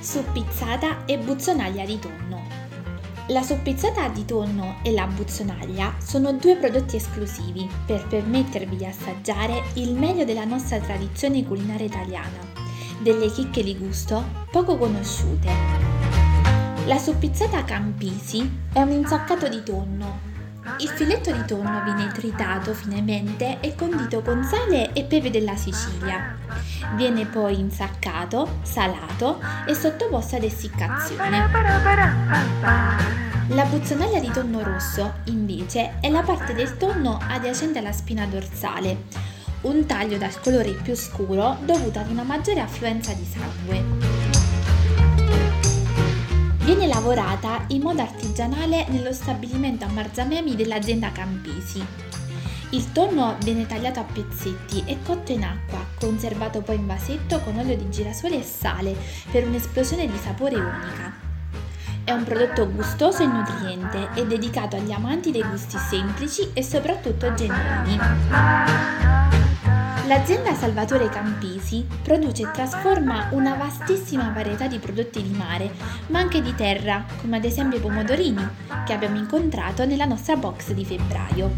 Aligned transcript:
Suppizzata 0.00 1.04
e 1.06 1.18
buzzonaglia 1.18 1.84
di 1.84 1.98
tonno. 1.98 2.46
La 3.26 3.42
suppizzata 3.42 4.08
di 4.08 4.24
tonno 4.24 4.76
e 4.84 4.92
la 4.92 5.08
buzzonaglia 5.08 5.96
sono 5.98 6.32
due 6.32 6.54
prodotti 6.54 6.94
esclusivi 6.94 7.68
per 7.84 8.06
permettervi 8.06 8.76
di 8.76 8.86
assaggiare 8.86 9.64
il 9.74 9.94
meglio 9.94 10.24
della 10.24 10.44
nostra 10.44 10.78
tradizione 10.78 11.44
culinaria 11.44 11.86
italiana, 11.86 12.38
delle 13.00 13.28
chicche 13.28 13.64
di 13.64 13.76
gusto 13.76 14.24
poco 14.52 14.78
conosciute. 14.78 15.50
La 16.86 16.96
suppizzata 16.96 17.64
campisi 17.64 18.48
è 18.72 18.80
un 18.80 18.92
insaccato 18.92 19.48
di 19.48 19.64
tonno 19.64 20.27
il 20.78 20.88
filetto 20.88 21.32
di 21.32 21.44
tonno 21.44 21.82
viene 21.82 22.08
tritato 22.12 22.72
finemente 22.72 23.58
e 23.60 23.74
condito 23.74 24.22
con 24.22 24.44
sale 24.44 24.92
e 24.92 25.04
pepe 25.04 25.30
della 25.30 25.56
Sicilia. 25.56 26.36
Viene 26.94 27.26
poi 27.26 27.58
insaccato, 27.58 28.58
salato 28.62 29.40
e 29.66 29.74
sottoposto 29.74 30.36
ad 30.36 30.44
essiccazione. 30.44 31.50
La 33.48 33.64
buzzonaglia 33.64 34.20
di 34.20 34.30
tonno 34.30 34.62
rosso, 34.62 35.14
invece, 35.24 35.94
è 36.00 36.10
la 36.10 36.22
parte 36.22 36.54
del 36.54 36.76
tonno 36.76 37.18
adiacente 37.28 37.78
alla 37.78 37.92
spina 37.92 38.26
dorsale, 38.26 39.04
un 39.62 39.86
taglio 39.86 40.18
dal 40.18 40.38
colore 40.40 40.72
più 40.72 40.94
scuro 40.94 41.56
dovuto 41.64 41.98
ad 41.98 42.10
una 42.10 42.22
maggiore 42.22 42.60
affluenza 42.60 43.12
di 43.14 43.24
sangue. 43.24 44.07
Viene 46.68 46.86
lavorata 46.86 47.64
in 47.68 47.80
modo 47.80 48.02
artigianale 48.02 48.84
nello 48.90 49.10
stabilimento 49.14 49.86
a 49.86 49.88
Marzamemi 49.88 50.54
dell'azienda 50.54 51.10
Campisi. 51.10 51.82
Il 52.72 52.92
tonno 52.92 53.36
viene 53.42 53.64
tagliato 53.64 54.00
a 54.00 54.04
pezzetti 54.04 54.82
e 54.84 54.98
cotto 55.02 55.32
in 55.32 55.44
acqua, 55.44 55.82
conservato 55.98 56.60
poi 56.60 56.76
in 56.76 56.86
vasetto 56.86 57.40
con 57.40 57.56
olio 57.56 57.74
di 57.74 57.88
girasole 57.88 58.40
e 58.40 58.42
sale 58.42 58.94
per 59.30 59.46
un'esplosione 59.46 60.06
di 60.06 60.18
sapore 60.18 60.56
unica. 60.56 61.14
È 62.04 62.12
un 62.12 62.24
prodotto 62.24 62.70
gustoso 62.70 63.22
e 63.22 63.26
nutriente 63.28 64.10
e 64.12 64.26
dedicato 64.26 64.76
agli 64.76 64.92
amanti 64.92 65.30
dei 65.30 65.44
gusti 65.48 65.78
semplici 65.78 66.50
e 66.52 66.62
soprattutto 66.62 67.32
genuini. 67.32 67.98
L'azienda 70.08 70.54
Salvatore 70.54 71.10
Campisi 71.10 71.86
produce 72.02 72.44
e 72.44 72.50
trasforma 72.50 73.28
una 73.32 73.56
vastissima 73.56 74.30
varietà 74.30 74.66
di 74.66 74.78
prodotti 74.78 75.22
di 75.22 75.36
mare, 75.36 75.70
ma 76.06 76.18
anche 76.18 76.40
di 76.40 76.54
terra, 76.54 77.04
come 77.20 77.36
ad 77.36 77.44
esempio 77.44 77.76
i 77.76 77.82
pomodorini, 77.82 78.42
che 78.86 78.94
abbiamo 78.94 79.18
incontrato 79.18 79.84
nella 79.84 80.06
nostra 80.06 80.36
box 80.36 80.72
di 80.72 80.86
febbraio. 80.86 81.50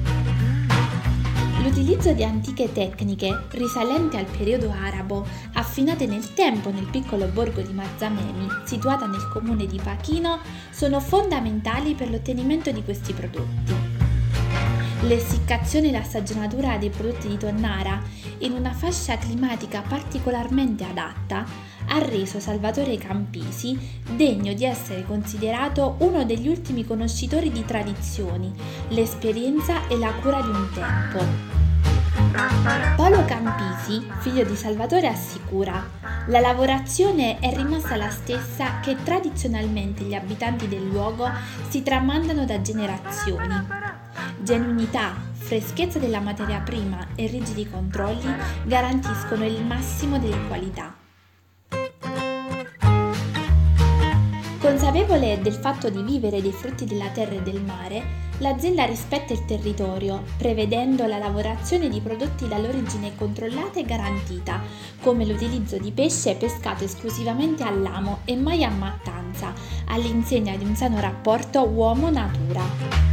L'utilizzo 1.62 2.12
di 2.12 2.24
antiche 2.24 2.72
tecniche 2.72 3.44
risalenti 3.50 4.16
al 4.16 4.26
periodo 4.26 4.72
arabo, 4.72 5.24
affinate 5.52 6.06
nel 6.06 6.34
tempo 6.34 6.72
nel 6.72 6.88
piccolo 6.90 7.26
borgo 7.26 7.60
di 7.60 7.72
Marzamemi, 7.72 8.48
situata 8.64 9.06
nel 9.06 9.28
comune 9.32 9.66
di 9.66 9.78
Pachino, 9.80 10.40
sono 10.70 10.98
fondamentali 10.98 11.94
per 11.94 12.10
l'ottenimento 12.10 12.72
di 12.72 12.82
questi 12.82 13.12
prodotti. 13.12 13.89
L'essiccazione 15.02 15.88
e 15.88 15.92
la 15.92 16.02
stagionatura 16.02 16.76
dei 16.76 16.90
prodotti 16.90 17.28
di 17.28 17.38
Tonnara 17.38 18.02
in 18.38 18.52
una 18.52 18.72
fascia 18.72 19.16
climatica 19.16 19.82
particolarmente 19.86 20.84
adatta 20.84 21.44
ha 21.88 21.98
reso 22.00 22.38
Salvatore 22.38 22.98
Campisi 22.98 23.78
degno 24.14 24.52
di 24.52 24.64
essere 24.64 25.04
considerato 25.04 25.96
uno 26.00 26.24
degli 26.24 26.48
ultimi 26.48 26.84
conoscitori 26.84 27.50
di 27.50 27.64
tradizioni, 27.64 28.52
l'esperienza 28.88 29.88
e 29.88 29.96
la 29.96 30.12
cura 30.20 30.42
di 30.42 30.48
un 30.48 30.68
tempo. 30.74 31.48
Paolo 32.96 33.24
Campisi, 33.24 34.06
figlio 34.18 34.44
di 34.44 34.54
Salvatore, 34.54 35.08
assicura 35.08 35.98
la 36.26 36.40
lavorazione 36.40 37.38
è 37.38 37.52
rimasta 37.54 37.96
la 37.96 38.10
stessa 38.10 38.80
che 38.80 38.96
tradizionalmente 39.02 40.04
gli 40.04 40.14
abitanti 40.14 40.68
del 40.68 40.86
luogo 40.86 41.28
si 41.68 41.82
tramandano 41.82 42.44
da 42.44 42.60
generazioni 42.60 43.98
Genuinità, 44.42 45.16
freschezza 45.34 45.98
della 45.98 46.18
materia 46.18 46.60
prima 46.60 47.08
e 47.14 47.26
rigidi 47.26 47.68
controlli 47.68 48.34
garantiscono 48.64 49.44
il 49.44 49.62
massimo 49.62 50.18
delle 50.18 50.46
qualità. 50.48 50.96
Consapevole 54.58 55.40
del 55.42 55.52
fatto 55.52 55.90
di 55.90 56.02
vivere 56.02 56.40
dei 56.40 56.52
frutti 56.52 56.86
della 56.86 57.08
terra 57.08 57.34
e 57.34 57.42
del 57.42 57.60
mare, 57.60 58.02
l'azienda 58.38 58.84
rispetta 58.86 59.34
il 59.34 59.44
territorio, 59.44 60.22
prevedendo 60.38 61.06
la 61.06 61.18
lavorazione 61.18 61.90
di 61.90 62.00
prodotti 62.00 62.48
dall'origine 62.48 63.14
controllata 63.16 63.78
e 63.78 63.84
garantita, 63.84 64.62
come 65.02 65.26
l'utilizzo 65.26 65.76
di 65.76 65.92
pesce 65.92 66.34
pescato 66.36 66.84
esclusivamente 66.84 67.62
all'amo 67.62 68.20
e 68.24 68.36
mai 68.36 68.64
a 68.64 68.70
mattanza, 68.70 69.52
all'insegna 69.88 70.56
di 70.56 70.64
un 70.64 70.74
sano 70.74 70.98
rapporto 70.98 71.66
uomo-natura. 71.66 73.09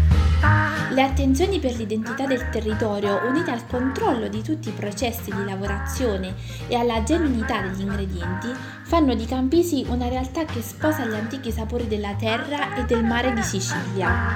Le 0.90 1.02
attenzioni 1.02 1.60
per 1.60 1.76
l'identità 1.76 2.26
del 2.26 2.50
territorio, 2.50 3.28
unite 3.28 3.52
al 3.52 3.68
controllo 3.68 4.30
di 4.30 4.42
tutti 4.42 4.70
i 4.70 4.74
processi 4.74 5.32
di 5.34 5.44
lavorazione 5.44 6.34
e 6.68 6.76
alla 6.76 7.04
genuinità 7.04 7.62
degli 7.62 7.82
ingredienti, 7.82 8.48
fanno 8.84 9.14
di 9.14 9.26
Campisi 9.26 9.86
una 9.90 10.08
realtà 10.08 10.46
che 10.46 10.62
sposa 10.62 11.06
gli 11.06 11.14
antichi 11.14 11.52
sapori 11.52 11.88
della 11.88 12.16
terra 12.16 12.76
e 12.76 12.86
del 12.86 13.04
mare 13.04 13.34
di 13.34 13.44
Sicilia. 13.44 14.36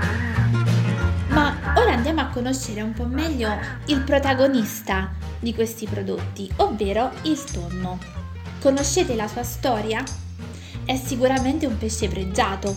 Ma 1.29 1.55
ora 1.77 1.93
andiamo 1.93 2.19
a 2.19 2.27
conoscere 2.27 2.81
un 2.81 2.91
po' 2.91 3.05
meglio 3.05 3.57
il 3.85 4.01
protagonista 4.01 5.11
di 5.39 5.55
questi 5.55 5.87
prodotti, 5.87 6.51
ovvero 6.57 7.11
il 7.23 7.41
tonno. 7.45 7.97
Conoscete 8.59 9.15
la 9.15 9.27
sua 9.27 9.43
storia? 9.43 10.03
È 10.83 10.95
sicuramente 10.97 11.65
un 11.65 11.77
pesce 11.77 12.09
pregiato, 12.09 12.75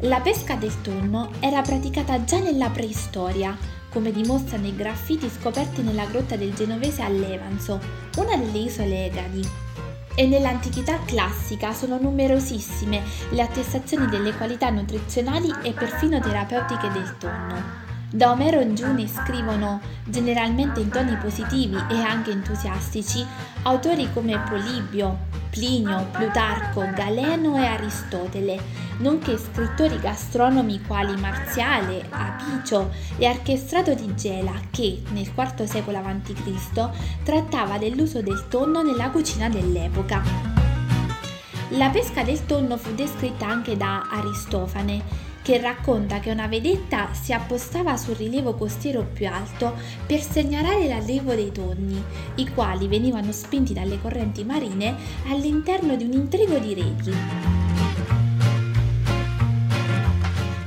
la 0.00 0.20
pesca 0.20 0.54
del 0.54 0.80
tonno 0.80 1.30
era 1.40 1.60
praticata 1.60 2.24
già 2.24 2.38
nella 2.38 2.70
preistoria, 2.70 3.56
come 3.90 4.10
dimostrano 4.12 4.66
i 4.66 4.74
graffiti 4.74 5.28
scoperti 5.28 5.82
nella 5.82 6.06
grotta 6.06 6.36
del 6.36 6.54
Genovese 6.54 7.02
a 7.02 7.08
Levanzo, 7.08 7.78
una 8.16 8.36
delle 8.36 8.58
isole 8.58 9.06
Egadi. 9.06 9.46
E 10.14 10.26
nell'antichità 10.26 11.00
classica 11.04 11.74
sono 11.74 11.98
numerosissime 12.00 13.02
le 13.30 13.42
attestazioni 13.42 14.06
delle 14.06 14.34
qualità 14.34 14.70
nutrizionali 14.70 15.52
e 15.62 15.72
perfino 15.72 16.18
terapeutiche 16.18 16.90
del 16.92 17.16
tonno. 17.18 17.88
Da 18.10 18.30
Omero 18.30 18.60
in 18.60 18.74
giù 18.74 18.90
ne 18.92 19.06
scrivono, 19.06 19.80
generalmente 20.04 20.80
in 20.80 20.88
toni 20.88 21.16
positivi 21.16 21.76
e 21.90 22.00
anche 22.00 22.30
entusiastici, 22.30 23.24
autori 23.62 24.10
come 24.12 24.38
Polibio, 24.48 25.28
Plinio, 25.50 26.06
Plutarco, 26.12 26.88
Galeno 26.94 27.56
e 27.56 27.66
Aristotele, 27.66 28.58
nonché 28.98 29.36
scrittori 29.36 29.98
gastronomi 29.98 30.80
quali 30.82 31.16
Marziale, 31.20 32.06
Apicio 32.08 32.90
e 33.18 33.26
Archestrato 33.26 33.94
di 33.94 34.14
Gela 34.14 34.54
che, 34.70 35.02
nel 35.10 35.30
IV 35.34 35.64
secolo 35.64 35.98
a.C., 35.98 36.90
trattava 37.24 37.78
dell'uso 37.78 38.22
del 38.22 38.46
tonno 38.48 38.82
nella 38.82 39.10
cucina 39.10 39.48
dell'epoca. 39.48 40.22
La 41.74 41.88
pesca 41.90 42.22
del 42.22 42.46
tonno 42.46 42.76
fu 42.76 42.94
descritta 42.94 43.46
anche 43.46 43.76
da 43.76 44.08
Aristofane, 44.10 45.28
che 45.42 45.60
racconta 45.60 46.20
che 46.20 46.30
una 46.30 46.46
vedetta 46.46 47.12
si 47.12 47.32
appostava 47.32 47.96
sul 47.96 48.16
rilievo 48.16 48.54
costiero 48.54 49.06
più 49.12 49.26
alto 49.26 49.74
per 50.06 50.20
segnalare 50.20 50.86
l'arrivo 50.86 51.34
dei 51.34 51.52
tonni, 51.52 52.02
i 52.36 52.48
quali 52.48 52.88
venivano 52.88 53.32
spinti 53.32 53.72
dalle 53.72 54.00
correnti 54.00 54.44
marine 54.44 54.94
all'interno 55.28 55.96
di 55.96 56.04
un 56.04 56.12
intrigo 56.12 56.58
di 56.58 56.74
reti. 56.74 57.14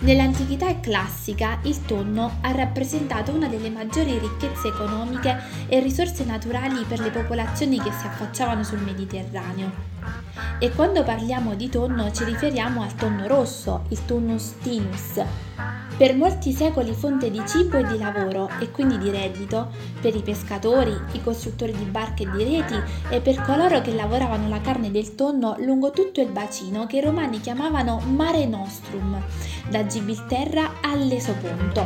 Nell'antichità 0.03 0.81
classica 0.81 1.59
il 1.63 1.85
tonno 1.85 2.40
ha 2.41 2.51
rappresentato 2.51 3.31
una 3.31 3.47
delle 3.47 3.69
maggiori 3.69 4.19
ricchezze 4.19 4.67
economiche 4.67 5.38
e 5.67 5.79
risorse 5.79 6.25
naturali 6.25 6.84
per 6.84 7.00
le 7.00 7.09
popolazioni 7.09 7.79
che 7.79 7.91
si 7.91 8.05
affacciavano 8.05 8.66
sul 8.66 8.79
Mediterraneo. 8.79 10.22
E 10.63 10.71
quando 10.71 11.03
parliamo 11.03 11.55
di 11.55 11.67
tonno 11.67 12.09
ci 12.13 12.23
riferiamo 12.23 12.83
al 12.83 12.95
tonno 12.95 13.27
rosso, 13.27 13.83
il 13.89 14.05
Tunnus 14.05 14.59
tinus, 14.61 15.21
per 15.97 16.15
molti 16.15 16.53
secoli 16.53 16.93
fonte 16.93 17.29
di 17.29 17.43
cibo 17.45 17.75
e 17.75 17.83
di 17.83 17.97
lavoro 17.97 18.49
e 18.61 18.71
quindi 18.71 18.97
di 18.97 19.09
reddito 19.09 19.71
per 19.99 20.15
i 20.15 20.21
pescatori, 20.21 20.95
i 21.11 21.21
costruttori 21.21 21.73
di 21.73 21.83
barche 21.83 22.23
e 22.23 22.31
di 22.31 22.43
reti 22.45 22.81
e 23.09 23.19
per 23.19 23.41
coloro 23.41 23.81
che 23.81 23.93
lavoravano 23.93 24.47
la 24.47 24.61
carne 24.61 24.89
del 24.89 25.15
tonno 25.15 25.57
lungo 25.59 25.91
tutto 25.91 26.21
il 26.21 26.31
bacino 26.31 26.85
che 26.85 26.95
i 26.95 27.01
romani 27.01 27.41
chiamavano 27.41 27.99
Mare 27.99 28.45
Nostrum, 28.45 29.21
da 29.69 29.85
Gibilterra 29.85 30.75
all'Esoponto. 30.81 31.85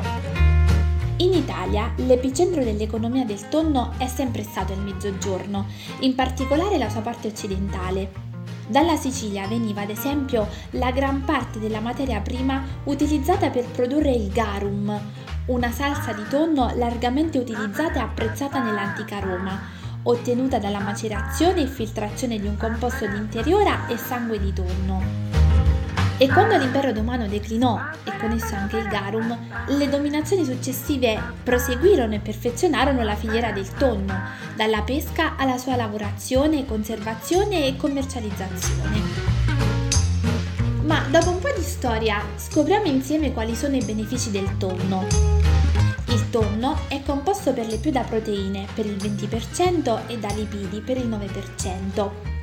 In 1.18 1.34
Italia 1.34 1.94
l'epicentro 1.96 2.64
dell'economia 2.64 3.26
del 3.26 3.50
tonno 3.50 3.94
è 3.98 4.06
sempre 4.06 4.44
stato 4.44 4.74
il 4.74 4.82
Mezzogiorno, 4.82 5.66
in 6.02 6.14
particolare 6.14 6.78
la 6.78 6.90
sua 6.90 7.02
parte 7.02 7.30
occidentale, 7.30 8.28
dalla 8.68 8.96
Sicilia 8.98 9.48
veniva 9.48 9.82
ad 9.82 9.90
esempio 9.90 10.48
la 10.72 10.92
gran 10.92 11.24
parte 11.24 11.60
della 11.60 11.80
materia 11.80 12.20
prima 12.20 12.64
utilizzata 12.84 13.50
per 13.50 13.66
produrre 13.66 14.12
il 14.12 14.30
garum, 14.30 15.00
una 15.48 15.72
salsa 15.72 16.12
di 16.12 16.28
tonno 16.30 16.72
largamente 16.76 17.38
utilizzata 17.38 18.00
e 18.00 18.04
apprezzata 18.04 18.62
nell'antica 18.62 19.20
Roma, 19.20 19.60
ottenuta 20.04 20.60
dalla 20.60 20.80
macerazione 20.80 21.62
e 21.62 21.68
filtrazione 21.68 22.40
di 22.40 22.48
un 22.48 22.58
composto 22.58 23.08
di 23.08 23.16
interiora 23.16 23.88
e 23.88 23.98
sangue 23.98 24.40
di 24.40 24.54
tonno. 24.54 25.37
E 26.20 26.28
quando 26.30 26.58
l'impero 26.58 26.92
romano 26.92 27.28
declinò, 27.28 27.80
e 28.04 28.18
con 28.18 28.32
esso 28.32 28.56
anche 28.56 28.78
il 28.78 28.88
garum, 28.88 29.38
le 29.68 29.88
dominazioni 29.88 30.44
successive 30.46 31.22
proseguirono 31.44 32.16
e 32.16 32.20
perfezionarono 32.20 33.04
la 33.04 33.14
filiera 33.14 33.52
del 33.52 33.72
tonno, 33.74 34.20
dalla 34.56 34.82
pesca 34.82 35.36
alla 35.36 35.60
sua 35.60 35.76
lavorazione, 35.76 36.66
conservazione 36.66 37.68
e 37.68 37.76
commercializzazione. 37.76 39.02
Ma 40.86 41.06
dopo 41.12 41.30
un 41.30 41.40
po' 41.40 41.54
di 41.56 41.62
storia 41.62 42.24
scopriamo 42.36 42.88
insieme 42.88 43.32
quali 43.32 43.56
sono 43.56 43.76
i 43.76 43.86
benefici 43.86 44.32
del 44.32 44.58
tonno. 44.58 45.06
Il 46.08 46.32
tonno 46.32 46.80
è 46.88 47.00
composto 47.06 47.54
per 47.54 47.68
le 47.68 47.78
più 47.78 47.92
da 47.92 48.02
proteine 48.02 48.66
per 48.74 48.88
il 48.88 48.96
20% 48.96 50.08
e 50.08 50.18
da 50.18 50.30
lipidi 50.30 50.82
per 50.82 50.98
il 50.98 51.08
9%. 51.08 52.37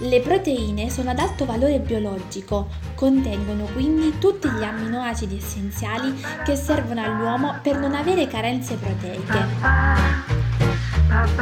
Le 0.00 0.20
proteine 0.20 0.90
sono 0.90 1.10
ad 1.10 1.18
alto 1.18 1.44
valore 1.44 1.80
biologico, 1.80 2.68
contengono 2.94 3.64
quindi 3.64 4.16
tutti 4.20 4.48
gli 4.48 4.62
amminoacidi 4.62 5.36
essenziali 5.36 6.14
che 6.44 6.54
servono 6.54 7.02
all'uomo 7.02 7.58
per 7.60 7.78
non 7.78 7.94
avere 7.94 8.28
carenze 8.28 8.76
proteiche. 8.76 9.46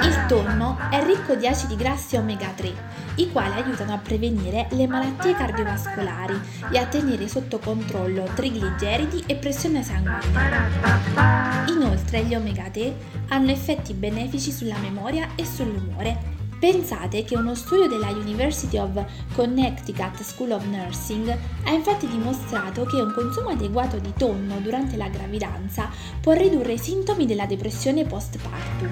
Il 0.02 0.24
tonno 0.26 0.78
è 0.90 1.04
ricco 1.04 1.34
di 1.34 1.46
acidi 1.46 1.76
grassi 1.76 2.16
omega 2.16 2.48
3, 2.54 2.72
i 3.16 3.30
quali 3.30 3.60
aiutano 3.60 3.92
a 3.92 3.98
prevenire 3.98 4.68
le 4.70 4.86
malattie 4.86 5.34
cardiovascolari 5.34 6.40
e 6.70 6.78
a 6.78 6.86
tenere 6.86 7.28
sotto 7.28 7.58
controllo 7.58 8.26
trigliceridi 8.34 9.24
e 9.26 9.34
pressione 9.34 9.82
sanguigna. 9.82 11.64
Inoltre 11.68 12.24
gli 12.24 12.34
omega 12.34 12.70
3 12.70 12.96
hanno 13.28 13.50
effetti 13.50 13.92
benefici 13.92 14.50
sulla 14.50 14.78
memoria 14.78 15.28
e 15.34 15.44
sull'umore 15.44 16.35
Pensate 16.58 17.22
che 17.24 17.36
uno 17.36 17.54
studio 17.54 17.86
della 17.86 18.08
University 18.08 18.78
of 18.78 19.04
Connecticut 19.34 20.22
School 20.22 20.52
of 20.52 20.64
Nursing 20.64 21.28
ha 21.64 21.70
infatti 21.70 22.06
dimostrato 22.06 22.84
che 22.84 22.96
un 22.96 23.12
consumo 23.12 23.50
adeguato 23.50 23.98
di 23.98 24.12
tonno 24.16 24.58
durante 24.60 24.96
la 24.96 25.08
gravidanza 25.08 25.90
può 26.18 26.32
ridurre 26.32 26.72
i 26.72 26.78
sintomi 26.78 27.26
della 27.26 27.44
depressione 27.44 28.04
postpartum. 28.04 28.90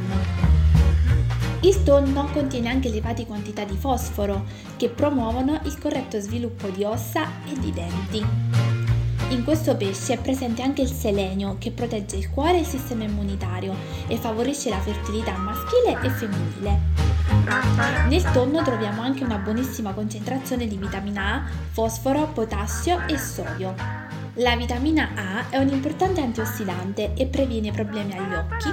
Il 1.60 1.82
tonno 1.84 2.28
contiene 2.34 2.68
anche 2.68 2.88
elevate 2.88 3.24
quantità 3.24 3.64
di 3.64 3.76
fosforo 3.76 4.44
che 4.76 4.90
promuovono 4.90 5.58
il 5.64 5.78
corretto 5.78 6.20
sviluppo 6.20 6.68
di 6.68 6.84
ossa 6.84 7.26
e 7.50 7.58
di 7.58 7.72
denti. 7.72 8.26
In 9.30 9.42
questo 9.42 9.74
pesce 9.74 10.12
è 10.12 10.18
presente 10.18 10.60
anche 10.60 10.82
il 10.82 10.90
selenio 10.90 11.56
che 11.58 11.70
protegge 11.70 12.16
il 12.16 12.28
cuore 12.28 12.58
e 12.58 12.60
il 12.60 12.66
sistema 12.66 13.04
immunitario 13.04 13.74
e 14.06 14.18
favorisce 14.18 14.68
la 14.68 14.80
fertilità 14.80 15.34
maschile 15.38 15.98
e 16.02 16.10
femminile. 16.10 17.13
Nel 18.08 18.30
tonno 18.32 18.62
troviamo 18.62 19.02
anche 19.02 19.24
una 19.24 19.38
buonissima 19.38 19.92
concentrazione 19.92 20.66
di 20.66 20.76
vitamina 20.76 21.34
A, 21.34 21.44
fosforo, 21.70 22.28
potassio 22.28 23.06
e 23.06 23.16
sodio. 23.18 23.74
La 24.38 24.56
vitamina 24.56 25.10
A 25.14 25.48
è 25.48 25.58
un 25.58 25.68
importante 25.68 26.20
antiossidante 26.20 27.14
e 27.14 27.26
previene 27.26 27.70
problemi 27.70 28.16
agli 28.16 28.34
occhi, 28.34 28.68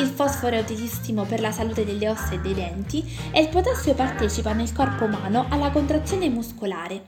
il 0.00 0.06
fosforo 0.06 0.56
è 0.56 0.60
utilissimo 0.60 1.24
per 1.24 1.40
la 1.40 1.52
salute 1.52 1.84
delle 1.84 2.08
ossa 2.08 2.32
e 2.32 2.40
dei 2.40 2.54
denti 2.54 3.04
e 3.30 3.40
il 3.40 3.48
potassio 3.48 3.94
partecipa 3.94 4.52
nel 4.52 4.72
corpo 4.72 5.04
umano 5.04 5.46
alla 5.48 5.70
contrazione 5.70 6.28
muscolare, 6.28 7.02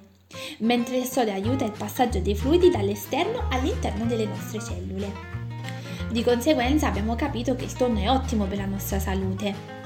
mentre 0.59 0.99
il 0.99 1.07
sodio 1.07 1.33
aiuta 1.33 1.65
il 1.65 1.75
passaggio 1.77 2.21
dei 2.21 2.37
fluidi 2.37 2.71
dall'esterno 2.71 3.49
all'interno 3.51 4.07
delle 4.07 4.27
nostre 4.27 4.61
cellule. 4.61 5.13
Di 6.11 6.23
conseguenza 6.23 6.87
abbiamo 6.87 7.17
capito 7.17 7.55
che 7.55 7.65
il 7.65 7.73
tonno 7.73 8.01
è 8.01 8.09
ottimo 8.09 8.47
per 8.47 8.59
la 8.59 8.67
nostra 8.67 8.99
salute 8.99 9.80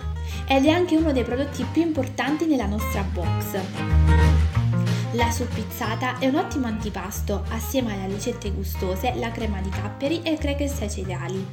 ed 0.46 0.64
è 0.66 0.70
anche 0.70 0.96
uno 0.96 1.12
dei 1.12 1.24
prodotti 1.24 1.64
più 1.72 1.82
importanti 1.82 2.46
nella 2.46 2.66
nostra 2.66 3.02
box. 3.02 3.58
La 5.12 5.30
suppizzata 5.30 6.18
è 6.18 6.26
un 6.26 6.34
ottimo 6.34 6.66
antipasto 6.66 7.44
assieme 7.50 7.94
alle 7.94 8.14
ricette 8.14 8.50
gustose, 8.50 9.14
la 9.14 9.30
crema 9.30 9.60
di 9.60 9.68
capperi 9.68 10.22
e 10.22 10.36
crackers 10.36 10.80
ai 10.80 10.90
cereali. 10.90 11.46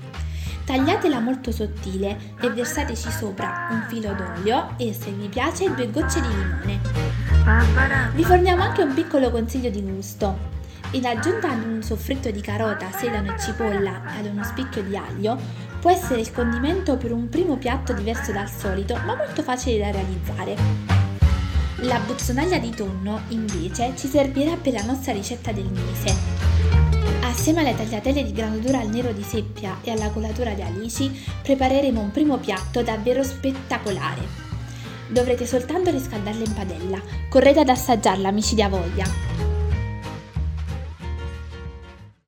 Tagliatela 0.63 1.19
molto 1.19 1.51
sottile 1.51 2.35
e 2.39 2.50
versateci 2.50 3.12
sopra 3.12 3.68
un 3.71 3.85
filo 3.88 4.13
d'olio 4.13 4.75
e 4.77 4.94
se 4.94 5.12
vi 5.12 5.27
piace 5.27 5.73
due 5.73 5.91
gocce 5.91 6.21
di 6.21 6.27
limone. 6.27 6.79
Vi 8.13 8.23
forniamo 8.23 8.63
anche 8.63 8.81
un 8.81 8.94
piccolo 8.94 9.31
consiglio 9.31 9.69
di 9.69 9.81
gusto. 9.81 10.38
In 10.91 11.06
aggiunta 11.06 11.51
ad 11.51 11.63
un 11.63 11.81
soffritto 11.81 12.31
di 12.31 12.41
carota, 12.41 12.91
sedano 12.91 13.33
e 13.33 13.39
cipolla 13.39 14.13
e 14.15 14.19
ad 14.19 14.25
uno 14.25 14.44
spicchio 14.44 14.83
di 14.83 14.95
aglio, 14.97 15.39
può 15.81 15.89
essere 15.89 16.22
il 16.22 16.31
condimento 16.31 16.95
per 16.95 17.12
un 17.12 17.28
primo 17.28 17.57
piatto 17.57 17.92
diverso 17.92 18.31
dal 18.31 18.48
solito, 18.48 18.95
ma 19.04 19.16
molto 19.16 19.42
facile 19.42 19.80
da 19.80 19.89
realizzare. 19.89 20.56
La 21.78 22.00
buzzonaglia 22.06 22.60
di 22.60 22.69
tonno, 22.69 23.22
invece, 23.30 23.94
ci 23.98 24.07
servirà 24.07 24.56
per 24.57 24.74
la 24.74 24.83
nostra 24.83 25.12
ricetta 25.12 25.51
del 25.51 25.66
mese. 25.66 26.16
Assieme 27.24 27.62
alle 27.62 27.75
tagliatelle 27.75 28.24
di 28.24 28.31
granodura 28.31 28.78
al 28.78 28.89
nero 28.89 29.12
di 29.12 29.24
seppia 29.24 29.80
e 29.81 29.89
alla 29.89 30.12
colatura 30.12 30.54
di 30.54 30.62
alici, 30.62 31.12
prepareremo 31.42 32.00
un 32.00 32.12
primo 32.12 32.38
piatto 32.38 32.83
davvero 32.83 33.24
spettacolare. 33.24 34.22
Dovrete 35.07 35.48
soltanto 35.48 35.89
riscaldarla 35.89 36.44
in 36.45 36.54
padella. 36.54 37.01
Correte 37.28 37.62
ad 37.62 37.69
assaggiarla, 37.69 38.28
amici 38.28 38.54
di 38.54 38.62
Avoia! 38.62 39.50